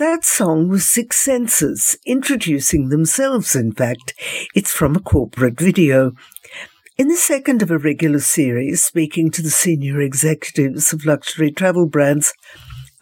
[0.00, 4.14] That song was Six Senses, introducing themselves, in fact.
[4.54, 6.12] It's from a corporate video.
[6.96, 11.84] In the second of a regular series, speaking to the senior executives of luxury travel
[11.84, 12.32] brands,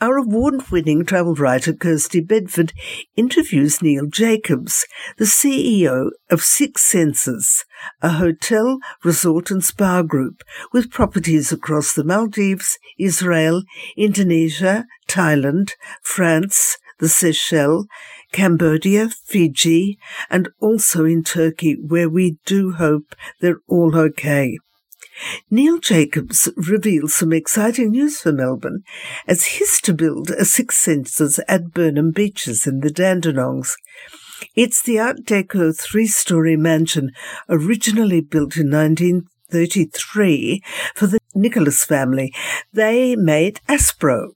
[0.01, 2.73] our award winning travel writer Kirstie Bedford
[3.15, 4.85] interviews Neil Jacobs,
[5.19, 7.65] the CEO of Six Senses,
[8.03, 10.43] a hotel, resort, and spa group
[10.73, 13.63] with properties across the Maldives, Israel,
[13.97, 17.87] Indonesia, Thailand, France, the Seychelles,
[18.33, 19.99] Cambodia, Fiji,
[20.31, 24.59] and also in Turkey, where we do hope they're all okay.
[25.51, 28.83] Neil Jacobs reveals some exciting news for Melbourne
[29.27, 33.75] as his to build a Six Senses at Burnham Beeches in the Dandenongs.
[34.55, 37.11] It's the Art Deco three-story mansion
[37.49, 40.63] originally built in 1933
[40.95, 42.33] for the Nicholas family.
[42.73, 44.31] They made Aspro.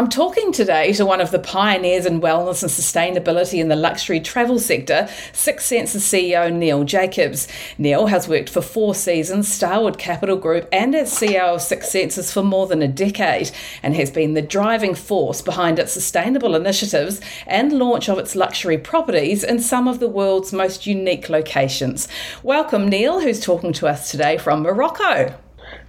[0.00, 4.18] I'm talking today to one of the pioneers in wellness and sustainability in the luxury
[4.18, 7.46] travel sector, Six Senses CEO Neil Jacobs.
[7.76, 12.32] Neil has worked for Four Seasons, Starwood Capital Group, and as CEO of Six Senses
[12.32, 13.50] for more than a decade,
[13.82, 18.78] and has been the driving force behind its sustainable initiatives and launch of its luxury
[18.78, 22.08] properties in some of the world's most unique locations.
[22.42, 25.38] Welcome, Neil, who's talking to us today from Morocco.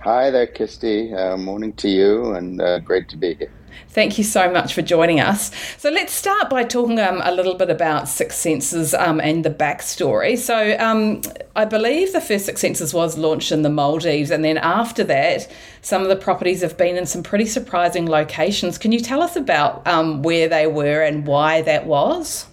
[0.01, 1.17] Hi there, Kirstie.
[1.17, 3.51] Uh, morning to you, and uh, great to be here.
[3.91, 5.51] Thank you so much for joining us.
[5.77, 9.49] So let's start by talking um, a little bit about Six Senses um, and the
[9.49, 10.37] backstory.
[10.37, 11.21] So um,
[11.57, 15.51] I believe the first Six Senses was launched in the Maldives, and then after that,
[15.81, 18.77] some of the properties have been in some pretty surprising locations.
[18.77, 22.47] Can you tell us about um, where they were and why that was?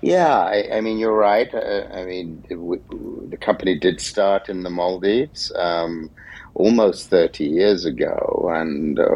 [0.00, 1.52] Yeah, I, I mean, you're right.
[1.52, 5.50] Uh, I mean, it, the company did start in the Maldives.
[6.54, 9.10] Almost 30 years ago, and uh,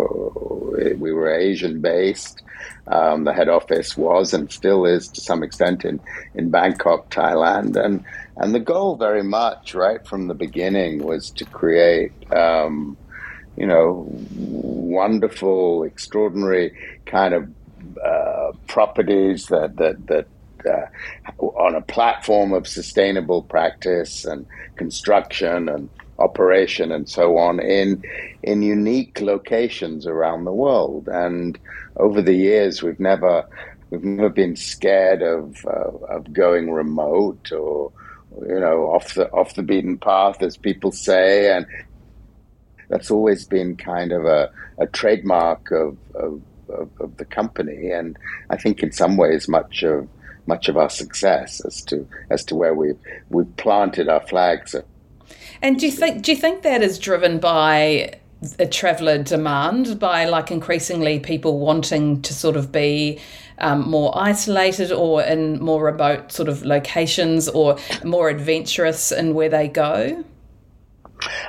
[0.97, 2.43] we were Asian based.
[2.89, 6.01] Um, the head office was and still is to some extent in,
[6.35, 7.77] in Bangkok, Thailand.
[7.77, 8.05] And,
[8.37, 12.97] and the goal, very much right from the beginning, was to create, um,
[13.57, 16.77] you know, wonderful, extraordinary
[17.07, 17.49] kind of
[18.03, 20.27] uh, properties that, that, that
[20.67, 20.87] uh,
[21.41, 24.47] on a platform of sustainable practice and
[24.77, 28.03] construction and operation and so on in
[28.43, 31.09] in unique locations around the world.
[31.09, 31.59] And
[31.97, 33.47] over the years, we've never
[33.91, 37.93] we've never been scared of uh, of going remote or
[38.47, 41.67] you know off the off the beaten path, as people say, and
[42.89, 47.91] that's always been kind of a, a trademark of, of, of, of the company.
[47.91, 48.19] And
[48.51, 50.09] I think in some ways, much of
[50.47, 52.99] much of our success as to as to where we've
[53.29, 54.75] we've planted our flags
[55.63, 58.15] and do you think do you think that is driven by
[58.59, 63.19] a traveller demand by like increasingly people wanting to sort of be
[63.59, 69.49] um, more isolated or in more remote sort of locations or more adventurous in where
[69.49, 70.25] they go?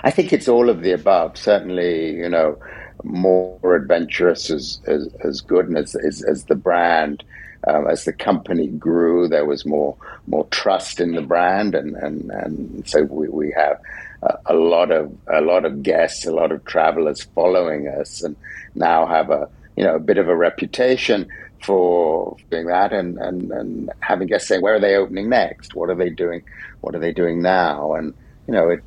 [0.03, 1.37] I think it's all of the above.
[1.37, 2.57] Certainly, you know,
[3.03, 7.23] more adventurous is, is, is good, and as, as, as the brand,
[7.67, 9.95] um, as the company grew, there was more
[10.27, 13.79] more trust in the brand, and and, and so we, we have
[14.23, 18.35] a, a lot of a lot of guests, a lot of travelers following us, and
[18.75, 21.27] now have a you know a bit of a reputation
[21.63, 25.89] for doing that, and and and having guests saying where are they opening next, what
[25.89, 26.43] are they doing,
[26.81, 28.13] what are they doing now, and
[28.47, 28.83] you know it.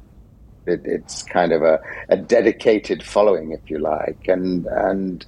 [0.65, 5.27] It, it's kind of a, a dedicated following, if you like, and and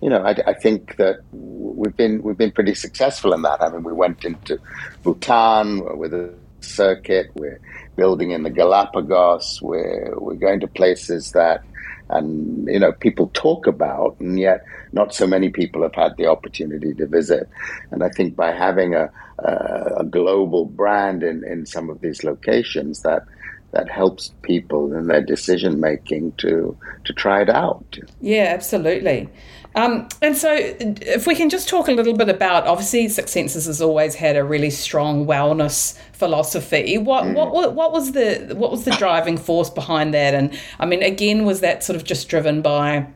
[0.00, 3.62] you know, I, I, think that we've been we've been pretty successful in that.
[3.62, 4.58] I mean, we went into
[5.02, 7.30] Bhutan with a circuit.
[7.34, 7.60] We're
[7.96, 9.60] building in the Galapagos.
[9.62, 11.64] We're we're going to places that,
[12.10, 16.26] and you know, people talk about, and yet not so many people have had the
[16.26, 17.48] opportunity to visit.
[17.90, 22.24] And I think by having a a, a global brand in in some of these
[22.24, 23.24] locations, that
[23.72, 27.98] that helps people in their decision making to to try it out.
[28.20, 29.28] Yeah, absolutely.
[29.74, 33.66] Um, and so, if we can just talk a little bit about, obviously, Six Senses
[33.66, 36.96] has always had a really strong wellness philosophy.
[36.96, 37.34] What, mm.
[37.34, 40.34] what what was the what was the driving force behind that?
[40.34, 43.06] And I mean, again, was that sort of just driven by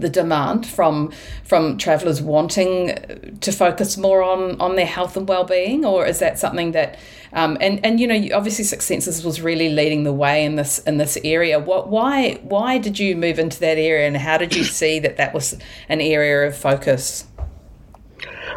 [0.00, 1.12] the demand from
[1.44, 2.94] from travelers wanting
[3.40, 6.98] to focus more on on their health and well-being or is that something that
[7.32, 10.78] um, and and you know obviously Six Senses was really leading the way in this
[10.80, 11.58] in this area.
[11.58, 15.16] What why why did you move into that area and how did you see that
[15.16, 15.58] that was
[15.88, 17.26] an area of focus?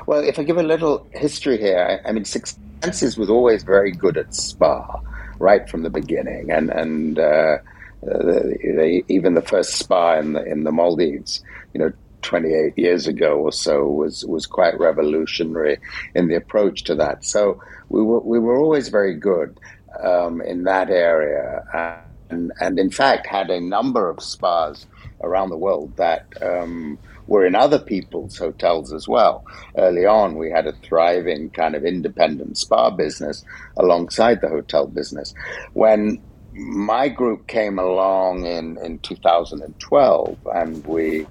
[0.06, 3.64] Well if I give a little history here I, I mean Six Senses was always
[3.64, 5.00] very good at spa
[5.40, 7.58] right from the beginning and and uh,
[8.04, 11.44] uh, even the first spa in the in the Maldives,
[11.74, 15.78] you know, 28 years ago or so was was quite revolutionary
[16.16, 17.26] in the approach to that.
[17.26, 19.60] So we were we were always very good
[20.04, 22.00] um, in that area,
[22.30, 24.86] and and in fact had a number of spas
[25.22, 26.26] around the world that.
[26.42, 26.98] Um,
[27.28, 29.46] were in other people's hotels as well.
[29.78, 33.46] Early on, we had a thriving kind of independent spa business
[33.78, 35.34] alongside the hotel business.
[35.72, 36.22] When
[36.54, 41.28] my group came along in, in 2012 and we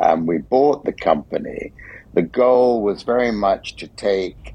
[0.00, 1.72] um, we bought the company.
[2.14, 4.54] The goal was very much to take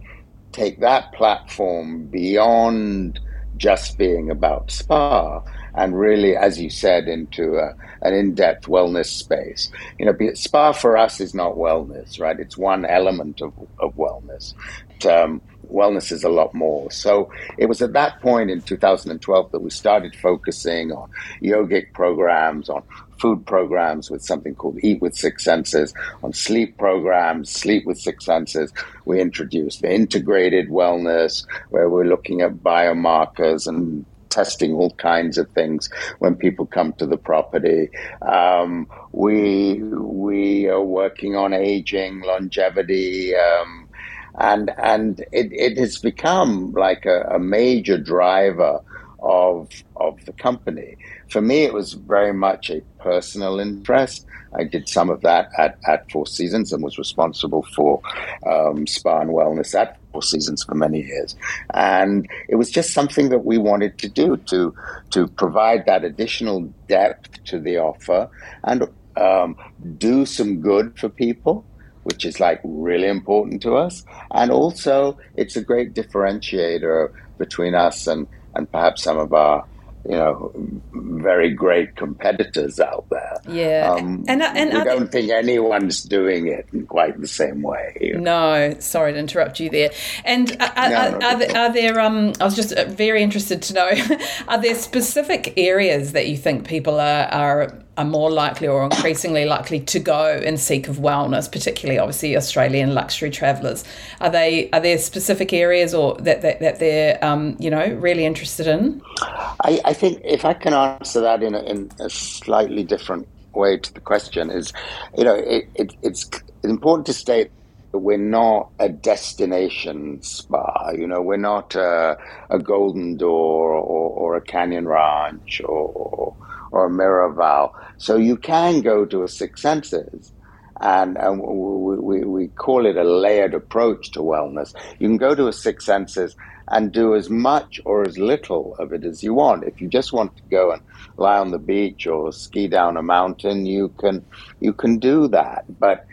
[0.52, 3.20] take that platform beyond
[3.58, 5.42] just being about spa
[5.76, 9.72] and really, as you said, into a, an in-depth wellness space.
[9.98, 12.40] You know, spa for us is not wellness, right?
[12.40, 14.54] It's one element of, of wellness.
[15.00, 16.90] But, um, wellness is a lot more.
[16.92, 21.10] So it was at that point in 2012 that we started focusing on
[21.42, 22.84] yogic programs, on
[23.20, 25.94] food programs with something called Eat with Six Senses,
[26.24, 28.72] on sleep programs, Sleep with Six Senses.
[29.06, 35.50] We introduced the integrated wellness, where we're looking at biomarkers and testing all kinds of
[35.52, 35.90] things
[36.20, 37.90] when people come to the property.
[38.22, 43.36] Um, we we are working on aging, longevity.
[43.36, 43.89] Um,
[44.38, 48.82] and and it, it has become like a, a major driver
[49.22, 50.98] of of the company.
[51.30, 54.26] For me, it was very much a personal interest.
[54.54, 58.02] I did some of that at, at Four Seasons and was responsible for
[58.48, 61.36] um, spa and wellness at Four Seasons for many years.
[61.74, 64.74] And it was just something that we wanted to do to
[65.12, 68.30] to provide that additional depth to the offer
[68.64, 68.88] and
[69.18, 69.56] um,
[69.98, 71.66] do some good for people
[72.04, 74.04] which is like really important to us.
[74.32, 79.66] And also, it's a great differentiator between us and, and perhaps some of our
[80.06, 80.52] you know,
[80.94, 83.38] very great competitors out there.
[83.48, 88.14] Yeah, um, and and I don't think anyone's doing it in quite the same way.
[88.16, 89.92] No, sorry to interrupt you there.
[90.24, 93.22] And are, no, are, no, are, there, are, there, Um, I was just uh, very
[93.22, 93.92] interested to know:
[94.48, 99.44] are there specific areas that you think people are are are more likely or increasingly
[99.44, 103.84] likely to go in seek of wellness, particularly obviously Australian luxury travellers?
[104.22, 108.26] Are they are there specific areas or that that, that they're um, you know really
[108.26, 109.02] interested in?
[109.22, 113.78] I, I, think if I can answer that in a, in a slightly different way
[113.78, 114.72] to the question is,
[115.18, 116.30] you know, it, it, it's
[116.64, 117.52] important to state
[117.92, 120.92] that we're not a destination spa.
[120.92, 122.18] You know, we're not a,
[122.50, 126.36] a Golden Door or, or, a Canyon Ranch or,
[126.72, 127.72] or a Miraval.
[127.98, 130.34] So you can go to a Six Senses.
[130.82, 134.74] And, and we, we, we call it a layered approach to wellness.
[135.00, 136.36] You can go to a Six Senses
[136.70, 139.66] and do as much or as little of it as you want.
[139.66, 140.82] If you just want to go and
[141.18, 144.26] lie on the beach or ski down a mountain, you can
[144.60, 145.66] you can do that.
[145.80, 146.06] But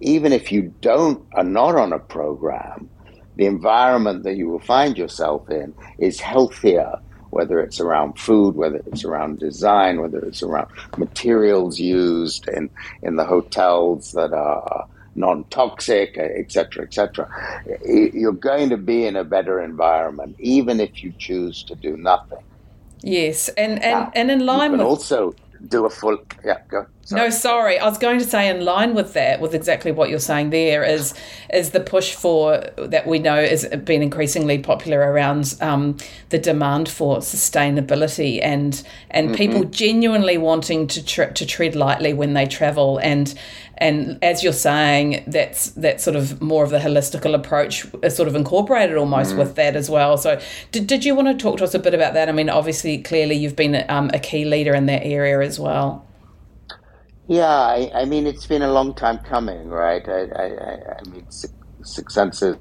[0.00, 2.88] even if you don't are not on a program,
[3.36, 6.94] the environment that you will find yourself in is healthier
[7.30, 12.70] whether it's around food, whether it's around design, whether it's around materials used in,
[13.02, 17.28] in the hotels that are non-toxic, etc., etc.
[17.84, 22.38] You're going to be in a better environment, even if you choose to do nothing.
[23.02, 25.34] Yes, and and, now, and in line with also
[25.68, 27.22] do a full yeah go sorry.
[27.22, 30.18] no sorry i was going to say in line with that with exactly what you're
[30.18, 31.14] saying there is
[31.52, 35.96] is the push for that we know is been increasingly popular around um,
[36.30, 39.36] the demand for sustainability and and mm-hmm.
[39.36, 43.34] people genuinely wanting to tre- to tread lightly when they travel and
[43.80, 48.28] and as you're saying, that's that sort of more of the holistical approach is sort
[48.28, 49.38] of incorporated almost mm.
[49.38, 50.18] with that as well.
[50.18, 50.38] So,
[50.70, 52.28] did, did you want to talk to us a bit about that?
[52.28, 56.06] I mean, obviously, clearly, you've been um, a key leader in that area as well.
[57.26, 60.06] Yeah, I, I, mean, it's been a long time coming, right?
[60.06, 62.56] I, I, I mean, Six Senses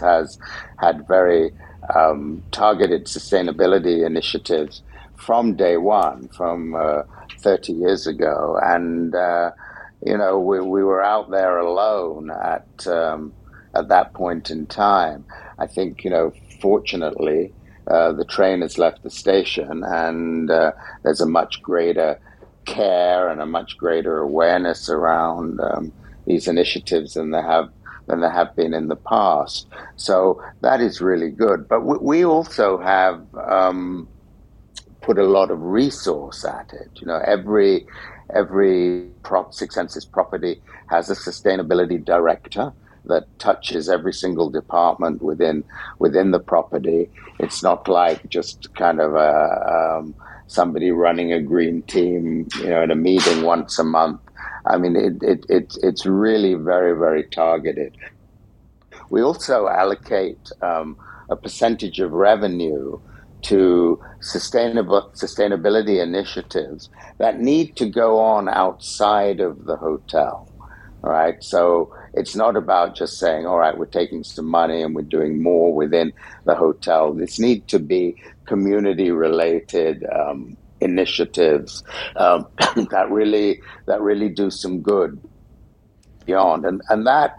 [0.00, 0.38] has
[0.78, 1.50] had very
[1.94, 4.82] um, targeted sustainability initiatives
[5.16, 7.02] from day one, from uh,
[7.40, 9.50] 30 years ago, and uh,
[10.04, 13.32] you know, we, we were out there alone at um,
[13.74, 15.24] at that point in time.
[15.58, 17.52] I think, you know, fortunately,
[17.88, 22.20] uh, the train has left the station, and uh, there's a much greater
[22.64, 25.92] care and a much greater awareness around um,
[26.26, 27.70] these initiatives than there have
[28.06, 29.66] than there have been in the past.
[29.96, 31.66] So that is really good.
[31.66, 34.06] But we, we also have um,
[35.00, 36.90] put a lot of resource at it.
[36.96, 37.86] You know, every
[38.34, 42.72] every prop Six Senses property has a sustainability director
[43.06, 45.64] that touches every single department within
[45.98, 47.10] within the property.
[47.38, 50.14] It's not like just kind of a um,
[50.46, 54.20] somebody running a green team, you know, in a meeting once a month.
[54.66, 57.96] I mean, it, it, it it's really very, very targeted.
[59.10, 60.96] We also allocate um,
[61.28, 62.98] a percentage of revenue
[63.44, 70.48] to sustainable sustainability initiatives that need to go on outside of the hotel.
[71.02, 71.42] Right.
[71.44, 75.42] So it's not about just saying, all right, we're taking some money and we're doing
[75.42, 76.14] more within
[76.46, 77.12] the hotel.
[77.12, 81.82] This need to be community related um, initiatives
[82.16, 82.46] um,
[82.90, 85.20] that really that really do some good
[86.26, 87.36] beyond and and that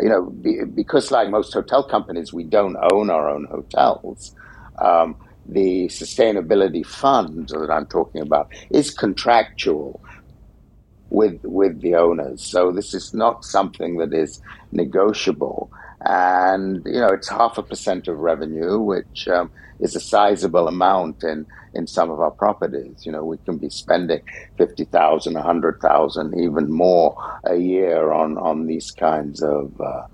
[0.00, 4.34] you know be, because like most hotel companies we don't own our own hotels
[4.78, 5.16] um,
[5.48, 10.00] the sustainability fund that I'm talking about is contractual
[11.10, 12.42] with with the owners.
[12.42, 14.40] So this is not something that is
[14.72, 15.70] negotiable.
[16.00, 19.50] And you know, it's half a percent of revenue, which um,
[19.80, 23.04] is a sizable amount in in some of our properties.
[23.06, 24.20] You know, we can be spending
[24.58, 30.06] fifty thousand, a hundred thousand, even more a year on on these kinds of uh,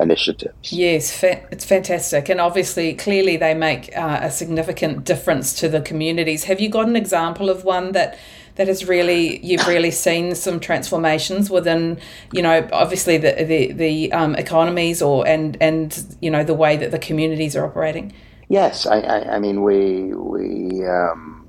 [0.00, 0.72] initiatives.
[0.72, 2.28] Yes, fa- it's fantastic.
[2.28, 6.44] And obviously, clearly, they make uh, a significant difference to the communities.
[6.44, 8.18] Have you got an example of one that?
[8.54, 12.00] That has really you've really seen some transformations within
[12.32, 16.76] you know obviously the the, the um, economies or and and you know the way
[16.76, 18.12] that the communities are operating.
[18.48, 21.46] Yes, I, I, I mean we we um,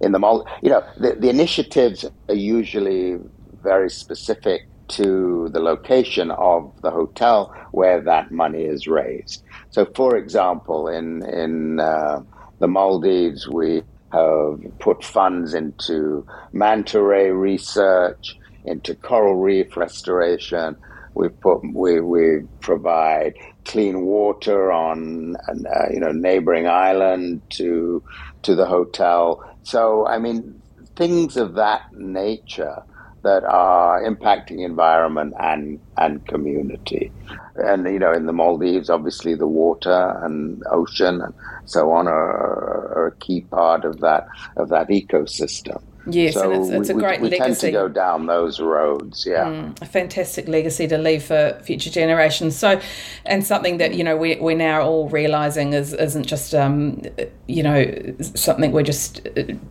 [0.00, 3.18] in the mall you know the, the initiatives are usually
[3.64, 9.42] very specific to the location of the hotel where that money is raised.
[9.70, 12.22] So, for example, in in uh,
[12.58, 20.76] the Maldives, we have put funds into manta ray research, into coral reef restoration.
[21.14, 28.02] We put we we provide clean water on uh, you know neighboring island to
[28.42, 29.42] to the hotel.
[29.62, 30.60] So I mean
[30.96, 32.82] things of that nature
[33.24, 37.12] that are impacting environment and and community.
[37.56, 42.92] And you know, in the Maldives, obviously the water and ocean and so on are,
[42.94, 44.26] are a key part of that
[44.56, 45.82] of that ecosystem.
[46.06, 47.60] Yes, so and it's, it's a great we, we legacy.
[47.60, 49.44] tend to go down those roads, yeah.
[49.44, 52.56] Mm, a fantastic legacy to leave for future generations.
[52.56, 52.80] So,
[53.24, 57.02] and something that you know we we're now all realizing is isn't just um
[57.46, 59.26] you know something we're just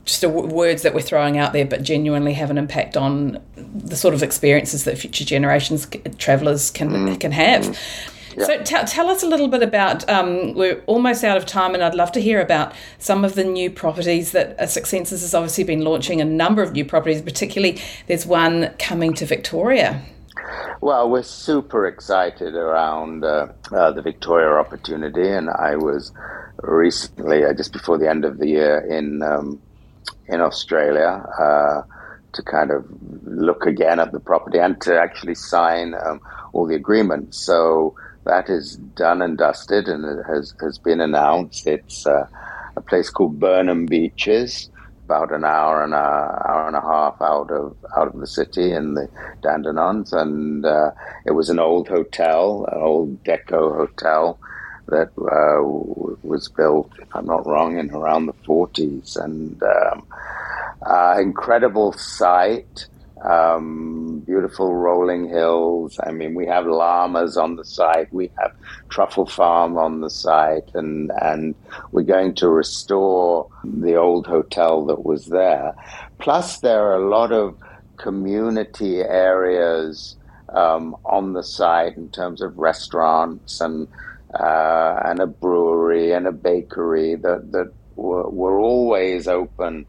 [0.05, 4.13] just words that we're throwing out there, but genuinely have an impact on the sort
[4.13, 5.87] of experiences that future generations
[6.17, 7.19] travelers can mm.
[7.19, 7.63] can have.
[7.63, 8.12] Mm.
[8.37, 8.45] Yeah.
[8.45, 10.07] So t- tell us a little bit about.
[10.09, 13.43] Um, we're almost out of time, and I'd love to hear about some of the
[13.43, 16.21] new properties that uh, Six Senses has obviously been launching.
[16.21, 20.01] A number of new properties, particularly there's one coming to Victoria.
[20.81, 26.11] Well, we're super excited around uh, uh, the Victoria opportunity, and I was
[26.61, 29.61] recently, uh, just before the end of the year, in um,
[30.27, 31.81] in Australia uh,
[32.33, 32.85] to kind of
[33.25, 36.19] look again at the property and to actually sign um,
[36.51, 37.37] all the agreements.
[37.37, 37.95] So
[38.25, 41.67] that is done and dusted and it has, has been announced.
[41.67, 42.27] It's uh,
[42.75, 44.69] a place called Burnham Beeches,
[45.05, 48.71] about an hour and a hour and a half out of out of the city
[48.71, 49.09] in the
[49.41, 50.91] Dandenongs, and uh,
[51.25, 54.39] it was an old hotel, an old Deco hotel
[54.87, 55.61] that uh,
[56.23, 60.05] was built, if I'm not wrong, in around the 40s, and um,
[60.85, 62.87] uh, incredible site
[63.23, 65.99] um, beautiful rolling hills.
[66.05, 68.11] I mean, we have llamas on the site.
[68.13, 68.53] We have
[68.89, 71.55] truffle farm on the site, and and
[71.91, 75.73] we're going to restore the old hotel that was there.
[76.19, 77.57] Plus, there are a lot of
[77.97, 80.17] community areas
[80.49, 83.87] um, on the site in terms of restaurants and
[84.37, 89.85] uh, and a brewery and a bakery that that were, were always open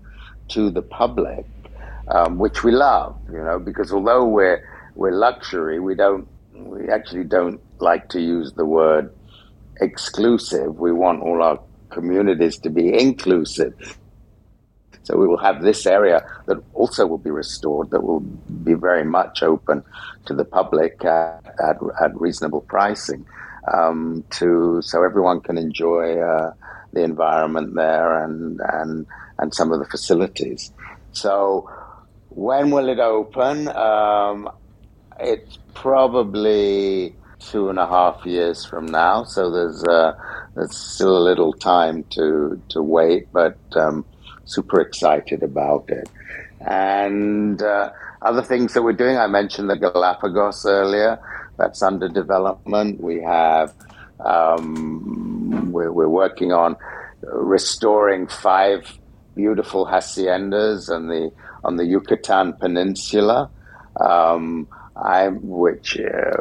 [0.48, 1.46] to the public
[2.08, 4.62] um, which we love, you know, because although we're
[4.94, 9.12] we're luxury, we don't we actually don't like to use the word
[9.80, 10.78] exclusive.
[10.78, 13.98] We want all our communities to be inclusive.
[15.02, 19.04] So we will have this area that also will be restored, that will be very
[19.04, 19.84] much open
[20.24, 23.26] to the public at, at, at reasonable pricing,
[23.70, 26.54] um, to so everyone can enjoy uh,
[26.94, 29.06] the environment there and and
[29.38, 30.72] and some of the facilities.
[31.12, 31.68] So
[32.34, 33.68] when will it open?
[33.68, 34.50] Um,
[35.20, 40.12] it's probably two and a half years from now, so there's uh,
[40.54, 44.04] there's still a little time to to wait, but um,
[44.44, 46.08] super excited about it.
[46.60, 47.90] And uh,
[48.22, 51.18] other things that we're doing, I mentioned the Galapagos earlier.
[51.58, 53.00] That's under development.
[53.00, 53.72] We have
[54.20, 56.76] um, we're, we're working on
[57.22, 58.98] restoring five
[59.34, 61.32] beautiful haciendas and the
[61.64, 63.50] on the Yucatan Peninsula,
[64.00, 64.68] um,
[65.42, 66.36] which uh,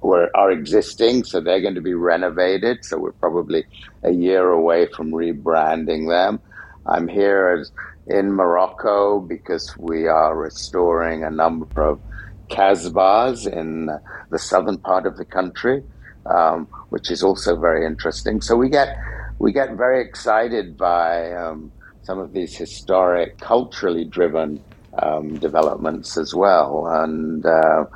[0.00, 2.84] were, are existing, so they're going to be renovated.
[2.84, 3.64] So we're probably
[4.02, 6.40] a year away from rebranding them.
[6.86, 7.72] I'm here as,
[8.06, 12.00] in Morocco because we are restoring a number of
[12.48, 13.90] kasbahs in
[14.30, 15.82] the southern part of the country,
[16.26, 18.40] um, which is also very interesting.
[18.40, 18.96] So we get
[19.38, 21.72] we get very excited by um,
[22.06, 24.62] some of these historic, culturally driven
[25.02, 26.86] um, developments as well.
[26.86, 27.86] And uh,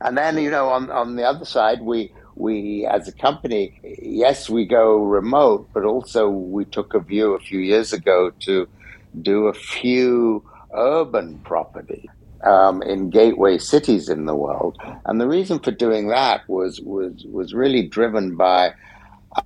[0.00, 4.48] and then you know on on the other side we we as a company yes
[4.48, 8.68] we go remote but also we took a view a few years ago to
[9.22, 10.44] do a few
[10.76, 12.08] urban property
[12.44, 17.24] um, in gateway cities in the world and the reason for doing that was was
[17.28, 18.72] was really driven by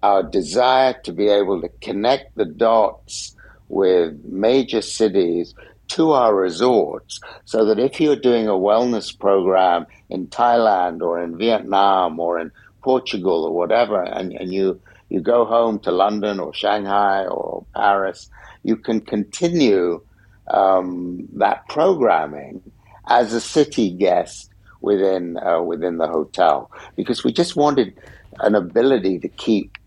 [0.03, 3.35] our desire to be able to connect the dots
[3.73, 5.55] with major cities
[5.89, 11.39] to our resorts so that if you're doing a wellness program in Thailand or in
[11.39, 12.53] Vietnam or in
[12.83, 18.29] Portugal or whatever, and, and you, you go home to London or Shanghai or Paris,
[18.63, 20.03] you can continue
[20.49, 22.63] um, that programming
[23.07, 24.51] as a city guest
[24.83, 27.95] within uh, within the hotel because we just wanted
[28.41, 29.79] an ability to keep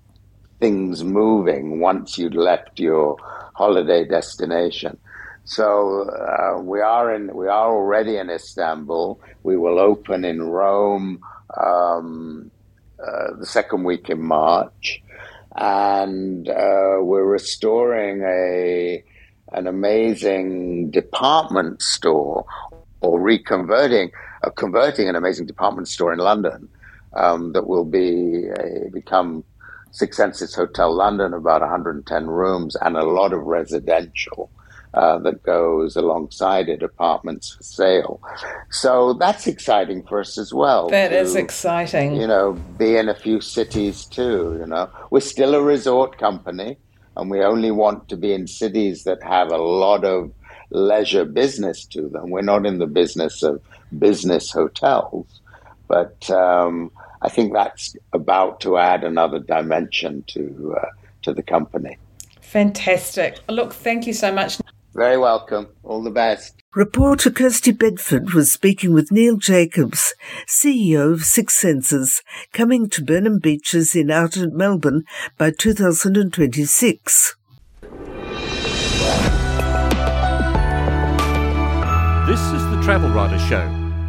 [0.59, 3.17] things moving once you'd left your
[3.55, 4.97] holiday destination.
[5.45, 9.19] So uh, we are in we are already in Istanbul.
[9.43, 11.19] We will open in Rome
[11.55, 12.51] um,
[12.99, 15.01] uh, the second week in March,
[15.55, 19.03] and uh, we're restoring a
[19.53, 22.45] an amazing department store
[23.01, 24.09] or reconverting
[24.43, 26.67] uh, converting an amazing department store in London
[27.13, 28.49] um, that will be
[28.91, 29.43] become
[29.95, 34.49] Six Senses Hotel London, about 110 rooms and a lot of residential.
[34.93, 38.21] Uh, that goes alongside it, apartments for sale.
[38.69, 40.87] So that's exciting for us as well.
[40.87, 42.15] That to, is exciting.
[42.15, 44.55] You know, be in a few cities too.
[44.57, 46.77] You know, we're still a resort company,
[47.17, 50.31] and we only want to be in cities that have a lot of
[50.69, 52.29] leisure business to them.
[52.29, 53.61] We're not in the business of
[53.99, 55.41] business hotels,
[55.89, 56.89] but um,
[57.21, 60.85] I think that's about to add another dimension to uh,
[61.23, 61.97] to the company.
[62.41, 63.39] Fantastic.
[63.49, 64.59] Look, thank you so much.
[64.93, 65.67] Very welcome.
[65.83, 66.55] All the best.
[66.73, 70.13] Reporter Kirstie Bedford was speaking with Neil Jacobs,
[70.47, 72.21] CEO of Six Senses,
[72.53, 75.03] coming to Burnham Beeches in outer Melbourne
[75.37, 77.35] by 2026.
[82.25, 83.84] This is the Travel Writer Show